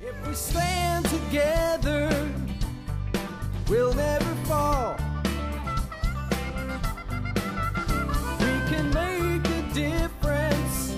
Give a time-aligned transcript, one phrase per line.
[0.00, 2.08] If we stand together,
[3.68, 4.96] we'll never fall.
[8.38, 10.94] We can make a difference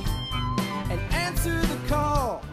[0.90, 2.44] and answer the call.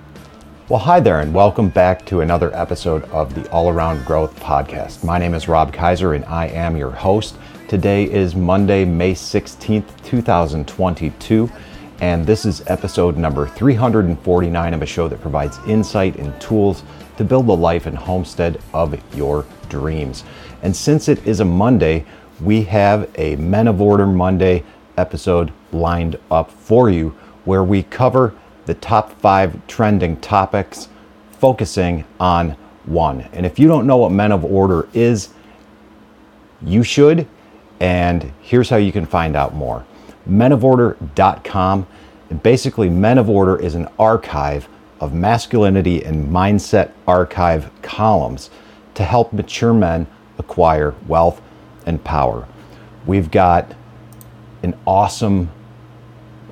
[0.69, 5.03] Well, hi there, and welcome back to another episode of the All Around Growth Podcast.
[5.03, 7.35] My name is Rob Kaiser, and I am your host.
[7.67, 11.51] Today is Monday, May 16th, 2022,
[11.99, 16.83] and this is episode number 349 of a show that provides insight and tools
[17.17, 20.23] to build the life and homestead of your dreams.
[20.61, 22.05] And since it is a Monday,
[22.39, 24.63] we have a Men of Order Monday
[24.97, 27.09] episode lined up for you
[27.45, 28.35] where we cover
[28.65, 30.89] the top five trending topics,
[31.31, 32.51] focusing on
[32.85, 33.21] one.
[33.33, 35.29] And if you don't know what Men of Order is,
[36.61, 37.27] you should.
[37.79, 39.85] And here's how you can find out more
[40.27, 41.87] menoforder.com.
[42.29, 44.67] And basically, Men of Order is an archive
[44.99, 48.49] of masculinity and mindset archive columns
[48.95, 51.41] to help mature men acquire wealth
[51.85, 52.47] and power.
[53.05, 53.73] We've got
[54.63, 55.51] an awesome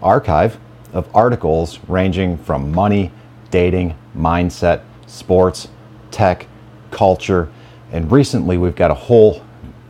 [0.01, 0.59] archive
[0.93, 3.11] of articles ranging from money,
[3.51, 5.67] dating, mindset, sports,
[6.11, 6.47] tech,
[6.91, 7.49] culture,
[7.91, 9.41] and recently we've got a whole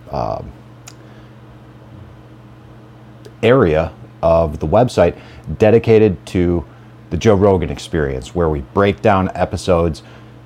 [0.09, 0.41] uh,
[3.45, 5.17] area of the website
[5.57, 6.65] dedicated to
[7.11, 10.01] the Joe Rogan experience, where we break down episodes,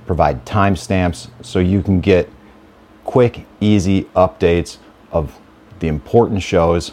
[0.06, 2.30] provide timestamps so you can get
[3.06, 4.78] quick, easy updates
[5.12, 5.40] of
[5.80, 6.92] the important shows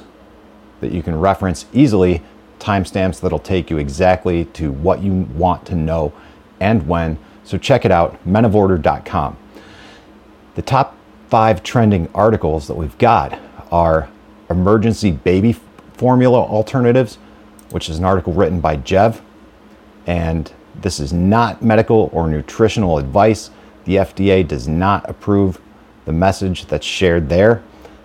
[0.80, 2.22] that you can reference easily,
[2.58, 6.12] timestamps that'll take you exactly to what you want to know
[6.60, 7.18] and when.
[7.44, 9.36] So check it out, menoforder.com.
[10.54, 10.96] The top
[11.28, 13.38] five trending articles that we've got
[13.70, 14.08] are
[14.48, 15.52] emergency baby
[15.96, 17.16] formula alternatives,
[17.70, 19.20] which is an article written by Jev.
[20.06, 23.50] And this is not medical or nutritional advice.
[23.84, 25.60] The FDA does not approve
[26.04, 27.62] the message that's shared there.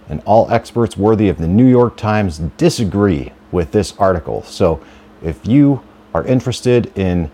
[0.09, 4.43] And all experts worthy of the New York Times disagree with this article.
[4.43, 4.81] So
[5.21, 5.81] if you
[6.13, 7.31] are interested in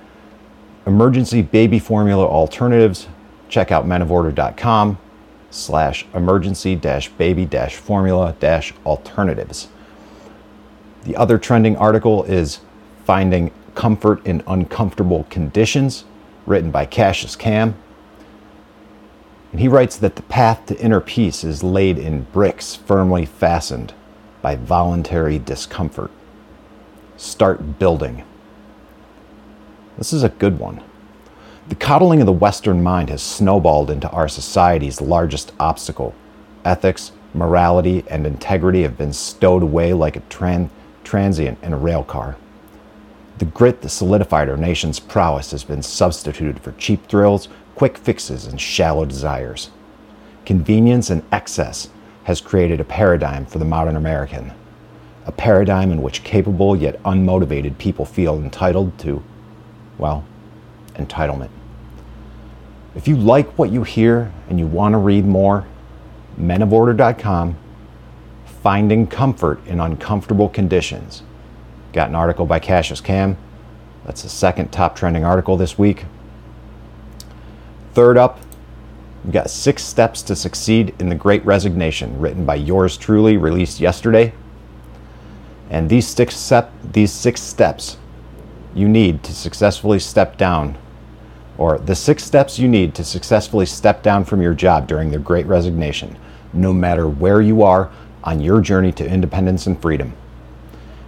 [0.85, 3.07] emergency baby formula alternatives,
[3.49, 4.97] check out menoforder.com
[5.49, 9.69] slash emergency dash baby dash formula dash alternatives.
[11.07, 12.59] The other trending article is
[13.05, 16.03] Finding Comfort in Uncomfortable Conditions,
[16.45, 17.75] written by Cassius Cam.
[19.53, 23.93] And he writes that the path to inner peace is laid in bricks firmly fastened
[24.41, 26.11] by voluntary discomfort.
[27.15, 28.25] Start building.
[29.97, 30.83] This is a good one.
[31.69, 36.13] The coddling of the Western mind has snowballed into our society's largest obstacle.
[36.65, 40.69] Ethics, morality, and integrity have been stowed away like a tran-
[41.07, 42.35] transient in a rail car.
[43.37, 48.45] The grit that solidified our nation's prowess has been substituted for cheap thrills, quick fixes,
[48.45, 49.69] and shallow desires.
[50.45, 51.89] Convenience and excess
[52.25, 54.51] has created a paradigm for the modern American,
[55.25, 59.23] a paradigm in which capable yet unmotivated people feel entitled to,
[59.97, 60.25] well,
[60.95, 61.49] entitlement.
[62.95, 65.65] If you like what you hear and you want to read more,
[66.37, 67.55] menoforder.com,
[68.67, 71.23] Finding Comfort in Uncomfortable Conditions.
[71.93, 73.37] Got an article by Cassius Cam.
[74.03, 76.03] That's the second top trending article this week.
[77.93, 78.41] Third up,
[79.23, 83.79] we've got Six Steps to Succeed in the Great Resignation, written by yours truly, released
[83.79, 84.33] yesterday.
[85.69, 87.95] And these six, step, these six steps
[88.75, 90.77] you need to successfully step down,
[91.57, 95.19] or the six steps you need to successfully step down from your job during the
[95.19, 96.17] Great Resignation,
[96.51, 97.89] no matter where you are
[98.27, 100.13] on your journey to independence and freedom.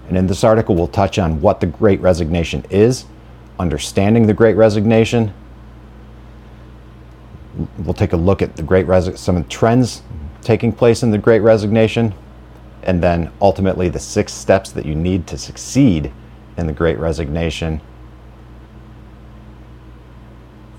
[0.07, 3.06] And in this article, we'll touch on what the Great Resignation is,
[3.59, 5.34] understanding the Great Resignation.
[7.78, 10.02] We'll take a look at the Great Res- some trends
[10.41, 12.13] taking place in the Great Resignation,
[12.84, 16.13] and then ultimately the six steps that you need to succeed
[16.56, 17.81] in the Great Resignation,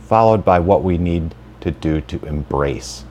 [0.08, 3.04] followed by what we need to do to embrace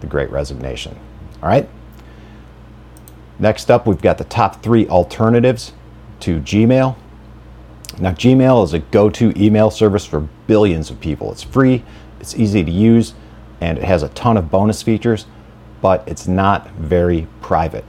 [0.00, 1.00] the Great Resignation.
[1.42, 1.66] All right?
[3.38, 5.72] Next up, we've got the top three alternatives
[6.20, 6.96] to Gmail.
[7.98, 11.30] Now, Gmail is a go to email service for billions of people.
[11.32, 11.84] It's free,
[12.20, 13.14] it's easy to use,
[13.60, 15.26] and it has a ton of bonus features,
[15.80, 17.84] but it's not very private.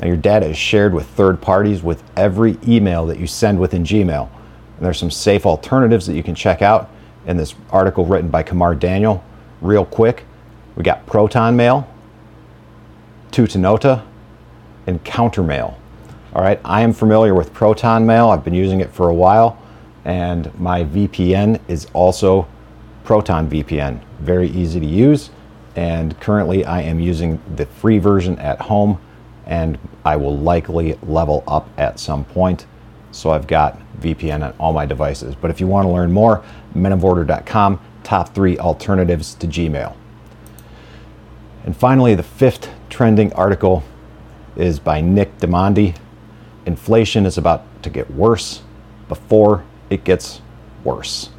[0.00, 3.84] Now, your data is shared with third parties with every email that you send within
[3.84, 4.28] Gmail.
[4.76, 6.90] And there's some safe alternatives that you can check out
[7.26, 9.22] in this article written by Kamar Daniel.
[9.60, 10.24] Real quick,
[10.74, 11.86] we got Proton Mail,
[13.30, 14.04] Tutanota,
[14.86, 15.74] and Countermail.
[16.34, 18.30] All right, I am familiar with Proton Mail.
[18.30, 19.60] I've been using it for a while,
[20.04, 22.48] and my VPN is also
[23.04, 24.00] Proton VPN.
[24.20, 25.30] Very easy to use,
[25.76, 28.98] and currently I am using the free version at home,
[29.46, 32.66] and I will likely level up at some point.
[33.10, 35.34] So I've got VPN on all my devices.
[35.34, 36.42] But if you want to learn more,
[36.74, 39.94] menoforder.com, top three alternatives to Gmail.
[41.64, 43.84] And finally, the fifth trending article
[44.56, 45.96] is by Nick Demondy.
[46.66, 48.62] Inflation is about to get worse
[49.08, 50.40] before it gets
[50.84, 51.30] worse.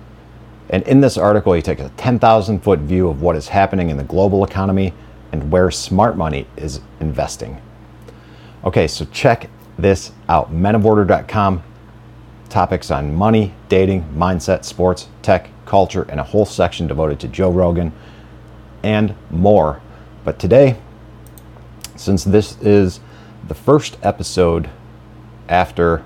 [0.70, 3.98] And in this article, he takes a 10,000 foot view of what is happening in
[3.98, 4.94] the global economy
[5.32, 7.62] and where smart money is investing.
[8.64, 11.64] Okay, so check this out menoforder.com.
[12.50, 17.52] Topics on money, dating, mindset, sports, tech, culture, and a whole section devoted to Joe
[17.52, 17.92] Rogan
[18.84, 19.82] and more.
[20.24, 20.78] But today,
[21.96, 23.00] since this is
[23.48, 24.70] the first episode
[25.50, 26.04] after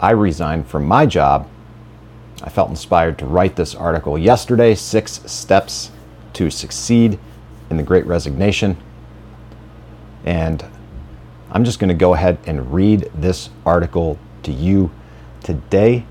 [0.00, 1.48] I resigned from my job,
[2.42, 5.90] I felt inspired to write this article yesterday Six Steps
[6.34, 7.18] to Succeed
[7.70, 8.76] in the Great Resignation.
[10.24, 10.64] And
[11.50, 14.90] I'm just going to go ahead and read this article to you
[15.42, 16.04] today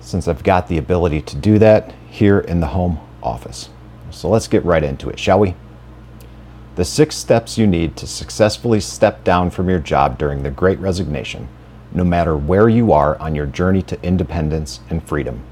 [0.00, 3.68] since I've got the ability to do that here in the home office.
[4.10, 5.54] So let's get right into it, shall we?
[6.74, 10.78] The six steps you need to successfully step down from your job during the Great
[10.78, 11.48] Resignation,
[11.92, 15.42] no matter where you are on your journey to independence and freedom.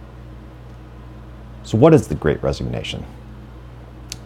[1.63, 3.05] So, what is the Great Resignation?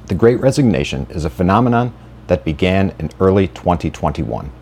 [0.06, 1.92] The Great Resignation is a phenomenon
[2.28, 4.52] that began in early 2021.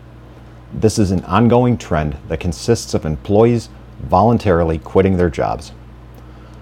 [0.73, 3.69] This is an ongoing trend that consists of employees
[3.99, 5.71] voluntarily quitting their jobs.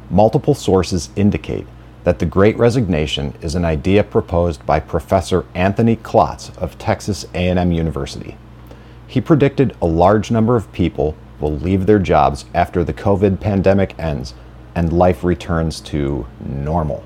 [0.10, 1.66] Multiple sources indicate
[2.04, 7.72] that the Great Resignation is an idea proposed by Professor Anthony Klotz of Texas A&M
[7.72, 8.38] University.
[9.08, 13.98] He predicted a large number of people will leave their jobs after the COVID pandemic
[14.00, 14.34] ends
[14.74, 17.04] and life returns to normal.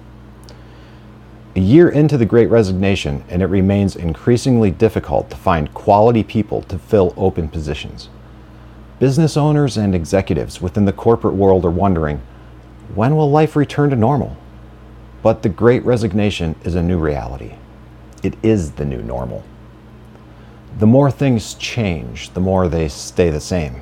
[1.55, 6.61] A year into the Great Resignation, and it remains increasingly difficult to find quality people
[6.63, 8.09] to fill open positions.
[8.99, 12.21] Business owners and executives within the corporate world are wondering
[12.93, 14.37] when will life return to normal?
[15.25, 17.55] But the great resignation is a new reality.
[18.21, 19.43] It is the new normal.
[20.77, 23.81] The more things change, the more they stay the same.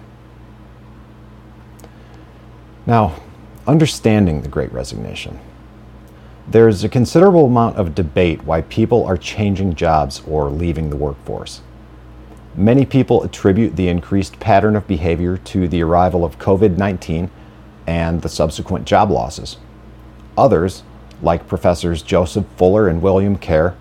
[2.86, 3.20] Now,
[3.68, 5.38] understanding the great resignation.
[6.48, 11.60] There's a considerable amount of debate why people are changing jobs or leaving the workforce.
[12.56, 17.30] Many people attribute the increased pattern of behavior to the arrival of COVID 19
[17.86, 19.58] and the subsequent job losses.
[20.38, 20.84] Others
[21.24, 23.76] like professors Joseph Fuller and William Kerr,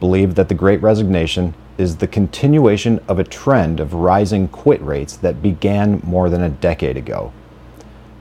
[0.00, 5.16] believe that the Great Resignation is the continuation of a trend of rising quit rates
[5.16, 7.32] that began more than a decade ago.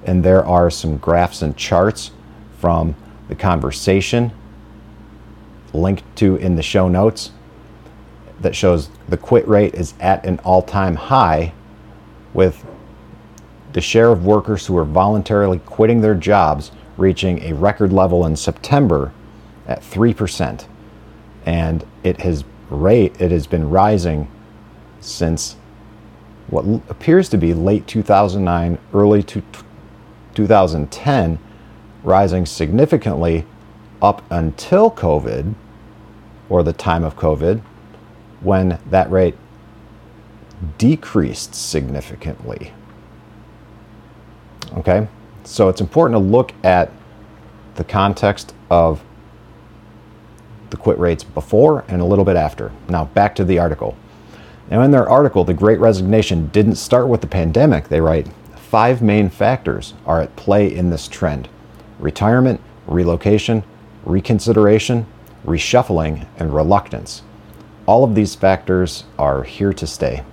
[0.06, 2.12] And there are some graphs and charts
[2.60, 2.96] from
[3.28, 4.32] the conversation
[5.74, 7.32] linked to in the show notes
[8.42, 11.54] that shows the quit rate is at an all time high
[12.34, 12.66] with
[13.74, 18.36] the share of workers who are voluntarily quitting their jobs reaching a record level in
[18.36, 19.12] September
[19.68, 20.66] at 3%.
[21.46, 24.30] And it has rate it has been rising
[25.02, 25.58] since
[26.48, 29.44] what appears to be late 2009, early to
[30.34, 31.40] 2010,
[32.04, 33.46] rising significantly
[34.02, 35.54] up until COVID
[36.50, 37.62] or the time of COVID,
[38.42, 39.36] when that rate
[40.78, 42.74] decreased significantly.
[44.78, 45.08] Okay?
[45.44, 46.92] So it's important to look at
[47.76, 49.04] the context of
[50.70, 52.72] the quit rates before and a little bit after.
[52.90, 53.98] Now, back to the article.
[54.70, 57.90] Now, in their article, The Great Resignation didn't start with the pandemic.
[57.90, 61.50] They write five main factors are at play in this trend
[62.00, 63.64] retirement, relocation,
[64.06, 65.06] reconsideration,
[65.46, 67.22] reshuffling, and reluctance.
[67.86, 70.24] All of these factors are here to stay.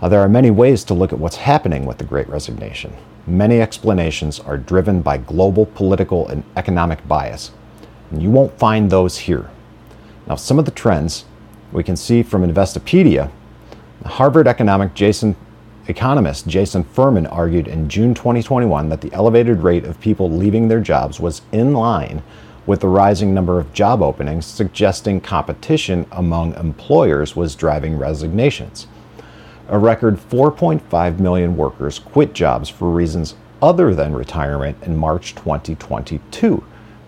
[0.00, 2.94] Now, there are many ways to look at what's happening with the Great Resignation.
[3.26, 7.52] Many explanations are driven by global political and economic bias,
[8.10, 9.48] and you won't find those here.
[10.26, 11.24] Now, some of the trends
[11.70, 13.30] we can see from Investopedia.
[14.04, 15.36] Harvard economic Jason
[15.88, 20.80] economist Jason Furman argued in June 2021 that the elevated rate of people leaving their
[20.80, 22.22] jobs was in line
[22.66, 28.86] with the rising number of job openings, suggesting competition among employers was driving resignations.
[29.68, 36.64] A record 4.5 million workers quit jobs for reasons other than retirement in March 2022,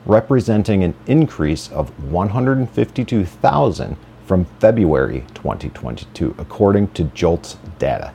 [0.07, 8.13] representing an increase of 152,000 from February 2022, according to JOLTS data.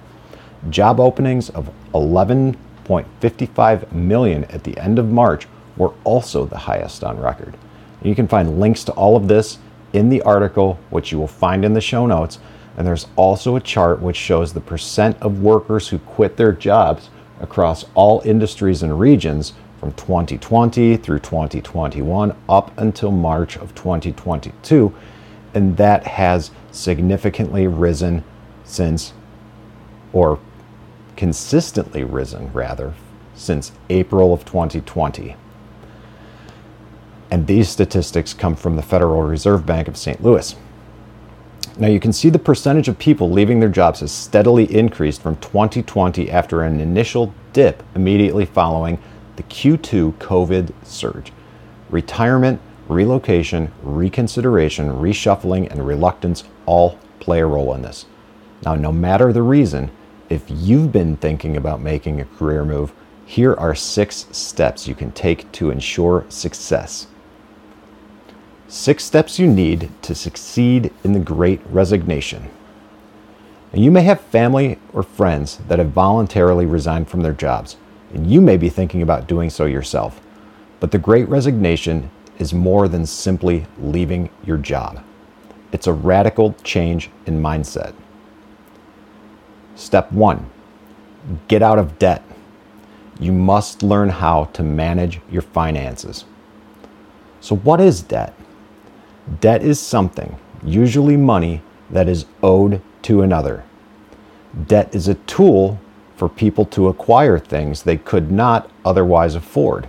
[0.70, 7.20] Job openings of 11.55 million at the end of March were also the highest on
[7.20, 7.58] record.
[8.02, 9.60] You can find links to all of this
[9.94, 12.40] in the article, which you will find in the show notes.
[12.80, 17.10] And there's also a chart which shows the percent of workers who quit their jobs
[17.42, 24.96] across all industries and regions from 2020 through 2021 up until March of 2022.
[25.54, 28.24] And that has significantly risen
[28.64, 29.12] since,
[30.14, 30.40] or
[31.18, 32.94] consistently risen rather,
[33.36, 35.36] since April of 2020.
[37.30, 40.24] And these statistics come from the Federal Reserve Bank of St.
[40.24, 40.56] Louis.
[41.80, 45.38] Now you can see the percentage of people leaving their jobs has steadily increased from
[45.38, 49.00] 2020 after an initial dip immediately following
[49.38, 51.32] the Q2 COVID surge.
[51.90, 52.60] Retirement,
[52.90, 58.08] relocation, reconsideration, reshuffling, and reluctance all play a role in this.
[58.66, 59.90] Now, no matter the reason,
[60.28, 62.92] if you've been thinking about making a career move,
[63.26, 67.08] here are six steps you can take to ensure success.
[68.72, 72.52] Six steps you need to succeed in the great resignation.
[73.74, 77.78] And you may have family or friends that have voluntarily resigned from their jobs,
[78.14, 80.22] and you may be thinking about doing so yourself.
[80.80, 85.04] But the great resignation is more than simply leaving your job,
[85.72, 87.96] it's a radical change in mindset.
[89.74, 90.48] Step one
[91.48, 92.24] get out of debt.
[93.20, 96.26] You must learn how to manage your finances.
[97.42, 98.36] So, what is debt?
[99.42, 103.64] Debt is something, usually money, that is owed to another.
[104.68, 105.80] Debt is a tool
[106.16, 109.88] for people to acquire things they could not otherwise afford.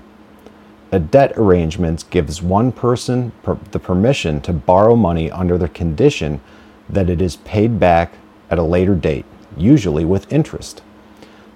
[0.93, 6.41] A debt arrangement gives one person per- the permission to borrow money under the condition
[6.89, 8.15] that it is paid back
[8.51, 9.25] at a later date,
[9.57, 10.83] usually with interest.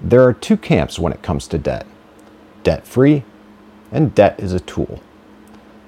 [0.00, 1.86] There are two camps when it comes to debt
[2.62, 3.22] debt free
[3.92, 5.00] and debt is a tool.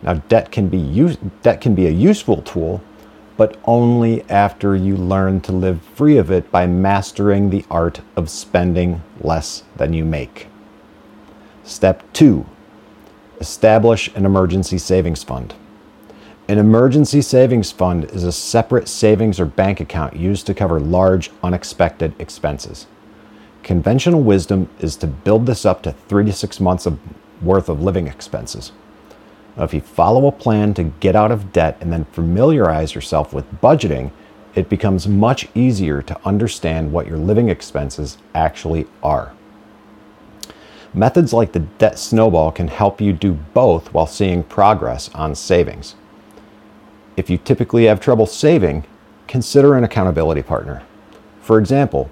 [0.06, 2.80] Now, debt can be use, debt can be a useful tool,
[3.36, 8.30] but only after you learn to live free of it by mastering the art of
[8.30, 10.46] spending less than you make.
[11.64, 12.46] Step 2.
[13.40, 15.54] Establish an emergency savings fund.
[16.48, 21.32] An emergency savings fund is a separate savings or bank account used to cover large
[21.42, 22.86] unexpected expenses.
[23.64, 27.00] Conventional wisdom is to build this up to 3 to 6 months of
[27.42, 28.70] worth of living expenses.
[29.56, 33.32] Now, if you follow a plan to get out of debt and then familiarize yourself
[33.32, 34.10] with budgeting,
[34.54, 39.32] it becomes much easier to understand what your living expenses actually are.
[40.94, 45.94] Methods like the debt snowball can help you do both while seeing progress on savings.
[47.16, 48.84] If you typically have trouble saving,
[49.26, 50.82] consider an accountability partner.
[51.40, 52.10] For example,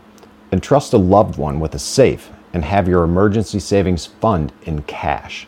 [0.53, 5.47] entrust a loved one with a safe and have your emergency savings fund in cash.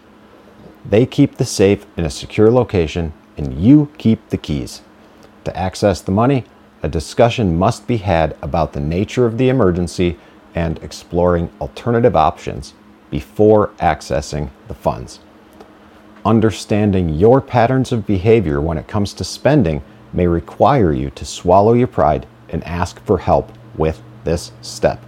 [0.88, 4.82] They keep the safe in a secure location and you keep the keys.
[5.44, 6.44] To access the money,
[6.82, 10.16] a discussion must be had about the nature of the emergency
[10.54, 12.74] and exploring alternative options
[13.10, 15.20] before accessing the funds.
[16.24, 21.72] Understanding your patterns of behavior when it comes to spending may require you to swallow
[21.72, 25.02] your pride and ask for help with this step.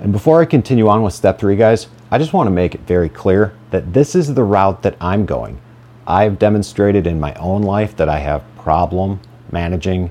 [0.00, 2.80] And before I continue on with step three, guys, I just want to make it
[2.82, 5.60] very clear that this is the route that I'm going.
[6.06, 9.20] I've demonstrated in my own life that I have problem
[9.52, 10.10] managing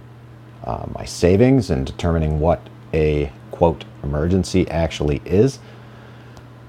[0.63, 2.62] uh, my savings and determining what
[2.94, 5.60] a quote emergency actually is.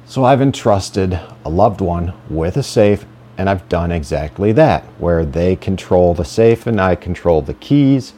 [0.07, 3.05] So I've entrusted a loved one with a safe
[3.39, 8.13] and I've done exactly that, where they control the safe and I control the keys.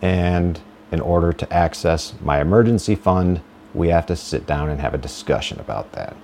[0.00, 0.60] And
[0.92, 3.40] in order to access my emergency fund,
[3.74, 6.16] we have to sit down and have a discussion about that.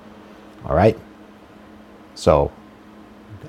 [0.64, 0.98] All right?
[2.16, 2.50] So,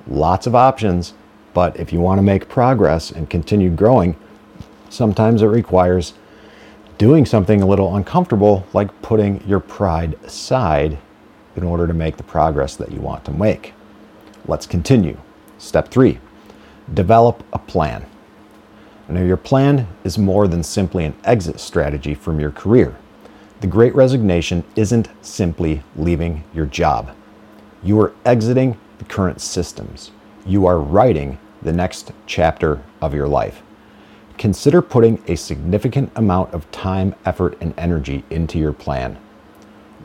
[0.08, 1.14] lots of options,
[1.54, 4.16] but if you want to make progress and continue growing,
[4.90, 6.14] sometimes it requires
[6.98, 10.98] doing something a little uncomfortable, like putting your pride aside
[11.56, 13.74] in order to make the progress that you want to make.
[14.46, 15.18] Let's continue.
[15.58, 16.20] Step three
[16.94, 18.06] develop a plan.
[19.10, 22.98] Now, your plan is more than simply an exit strategy from your career.
[23.62, 27.14] The great resignation isn't simply leaving your job.
[27.84, 30.12] You are exiting the current systems.
[30.46, 33.62] You are writing the next chapter of your life.
[34.38, 39.18] Consider putting a significant amount of time, effort, and energy into your plan.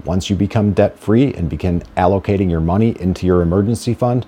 [0.04, 4.26] Once you become debt free and begin allocating your money into your emergency fund,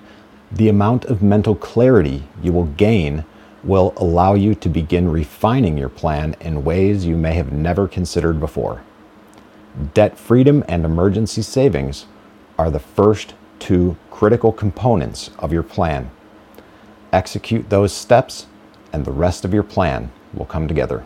[0.51, 3.25] the amount of mental clarity you will gain
[3.63, 8.39] will allow you to begin refining your plan in ways you may have never considered
[8.39, 8.83] before.
[9.93, 12.05] Debt freedom and emergency savings
[12.57, 16.09] are the first two critical components of your plan.
[17.11, 18.47] Execute those steps,
[18.93, 21.03] and the rest of your plan will come together.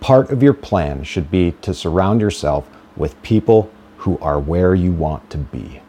[0.00, 4.92] Part of your plan should be to surround yourself with people who are where you
[4.92, 5.80] want to be.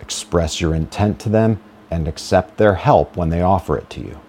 [0.00, 1.60] Express your intent to them
[1.90, 4.20] and accept their help when they offer it to you.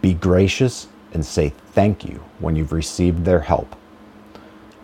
[0.00, 3.76] Be gracious and say thank you when you've received their help.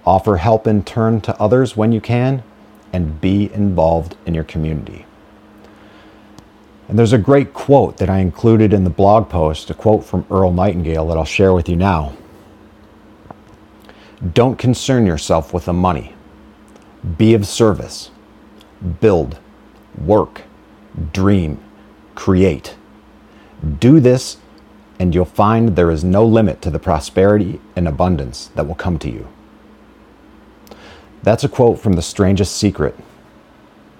[0.07, 2.43] Offer help in turn to others when you can,
[2.93, 5.07] and be involved in your community.
[6.89, 10.27] And there's a great quote that I included in the blog post, a quote from
[10.31, 12.15] Earl Nightingale that I'll share with you now.
[14.35, 16.15] Don't concern yourself with the money.
[17.17, 18.11] Be of service.
[19.01, 19.39] Build,
[19.97, 20.43] work,
[21.13, 21.61] dream,
[22.15, 22.75] create.
[23.79, 24.39] Do this,
[24.99, 28.99] and you'll find there is no limit to the prosperity and abundance that will come
[28.99, 29.29] to you.
[31.23, 32.97] That's a quote from The Strangest Secret,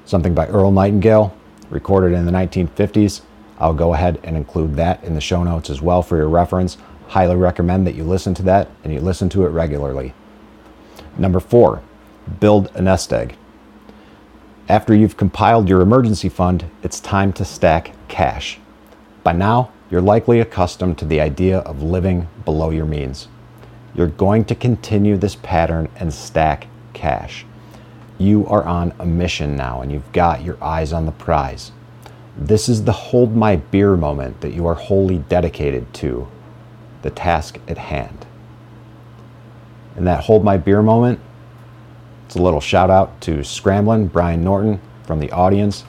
[0.07, 1.37] something by Earl Nightingale,
[1.69, 3.21] recorded in the 1950s.
[3.59, 6.79] I'll go ahead and include that in the show notes as well for your reference.
[7.09, 10.15] Highly recommend that you listen to that and you listen to it regularly.
[11.19, 11.83] Number four,
[12.41, 13.37] build a nest egg.
[14.67, 18.59] After you've compiled your emergency fund, it's time to stack cash.
[19.23, 23.29] By now, you're likely accustomed to the idea of living below your means.
[23.95, 27.45] You're going to continue this pattern and stack cash.
[28.19, 31.73] You are on a mission now and you've got your eyes on the prize.
[32.37, 36.29] This is the hold my beer moment that you are wholly dedicated to,
[37.03, 38.27] the task at hand.
[39.97, 41.21] And that hold my beer moment,
[42.27, 45.85] it's a little shout out to Scramblin' Brian Norton from the audience.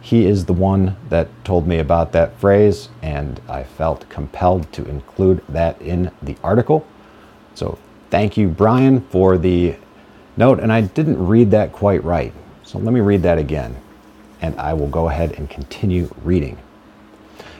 [0.00, 4.84] He is the one that told me about that phrase, and I felt compelled to
[4.88, 6.86] include that in the article.
[7.54, 7.78] So,
[8.10, 9.76] thank you, Brian, for the
[10.36, 12.32] Note, and I didn't read that quite right.
[12.62, 13.76] So let me read that again,
[14.42, 16.58] and I will go ahead and continue reading.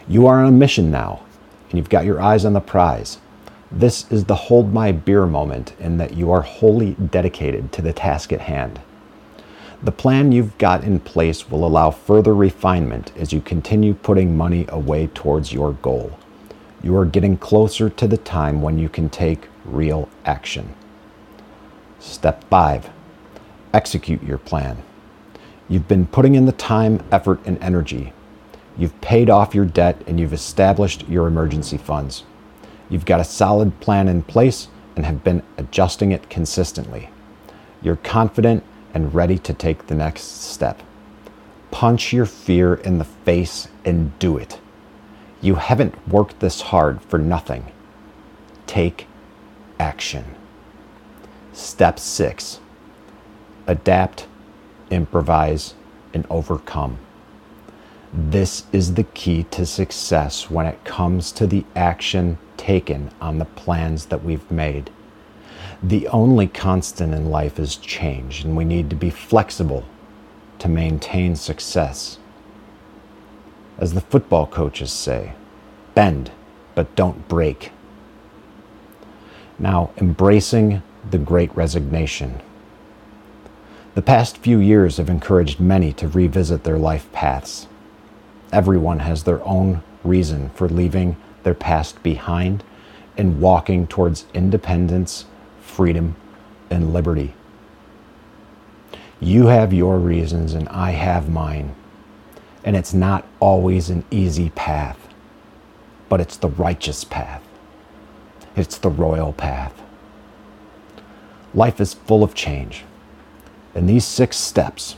[0.09, 1.23] You are on a mission now,
[1.71, 3.19] and you've got your eyes on the prize.
[3.71, 7.93] This is the hold my beer moment in that you are wholly dedicated to the
[7.93, 8.81] task at hand.
[9.83, 14.67] The plan you've got in place will allow further refinement as you continue putting money
[14.69, 16.19] away towards your goal.
[16.83, 20.75] You are getting closer to the time when you can take real action.
[22.07, 22.89] Step five,
[23.75, 24.81] execute your plan.
[25.69, 28.13] You've been putting in the time, effort, and energy.
[28.79, 32.23] You've paid off your debt and you've established your emergency funds.
[32.89, 37.11] You've got a solid plan in place and have been adjusting it consistently.
[37.83, 38.63] You're confident
[38.95, 40.83] and ready to take the next step.
[41.73, 44.61] Punch your fear in the face and do it.
[45.43, 47.73] You haven't worked this hard for nothing.
[48.69, 49.09] Take
[49.81, 50.37] action.
[51.57, 52.61] Step six
[53.67, 54.27] adapt,
[54.91, 55.73] improvise,
[56.13, 56.99] and overcome.
[58.13, 63.47] This is the key to success when it comes to the action taken on the
[63.47, 64.91] plans that we've made.
[65.83, 69.87] The only constant in life is change, and we need to be flexible
[70.59, 72.19] to maintain success.
[73.79, 75.33] As the football coaches say,
[75.95, 76.31] bend,
[76.75, 77.73] but don't break.
[79.59, 82.41] Now, embracing the great resignation.
[83.95, 87.67] The past few years have encouraged many to revisit their life paths.
[88.53, 92.63] Everyone has their own reason for leaving their past behind
[93.17, 95.25] and walking towards independence,
[95.61, 96.17] freedom,
[96.71, 97.35] and liberty.
[99.21, 101.75] You have your reasons, and I have mine.
[102.65, 104.99] And it's not always an easy path,
[106.09, 107.43] but it's the righteous path.
[108.57, 109.73] It's the royal path.
[111.57, 112.85] Life is full of change,
[113.75, 114.97] and these six steps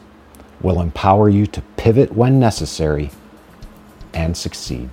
[0.61, 3.11] will empower you to pivot when necessary
[4.12, 4.90] and succeed.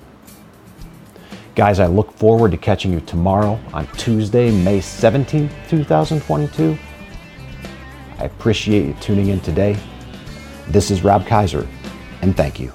[1.56, 6.78] Guys, I look forward to catching you tomorrow on Tuesday, May 17th, 2022.
[8.20, 9.76] I appreciate you tuning in today.
[10.68, 11.68] This is Rob Kaiser,
[12.22, 12.72] and thank you.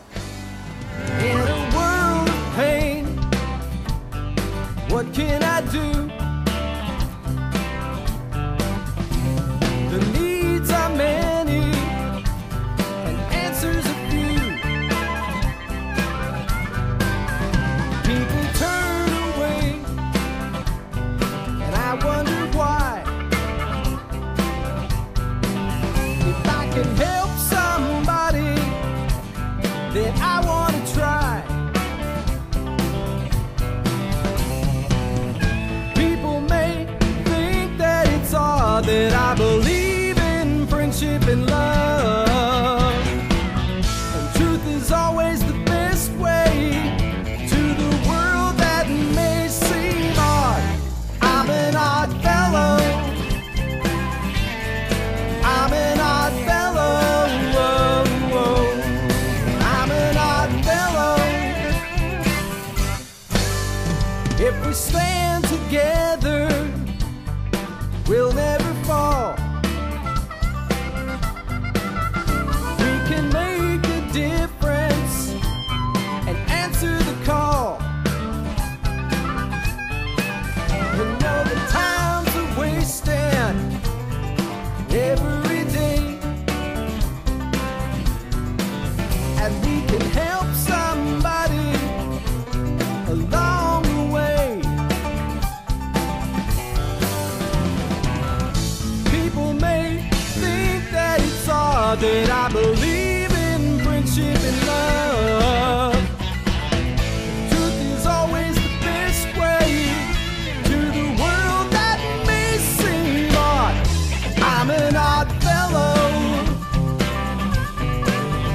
[38.91, 39.50] That I believe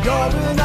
[0.05, 0.64] You're an